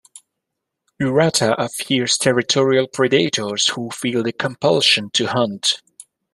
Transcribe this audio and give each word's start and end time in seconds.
Uratha 0.99 1.53
are 1.59 1.69
fierce 1.69 2.17
territorial 2.17 2.87
predators 2.87 3.67
who 3.67 3.91
feel 3.91 4.23
the 4.23 4.33
compulsion 4.33 5.11
to 5.11 5.27
hunt. 5.27 5.79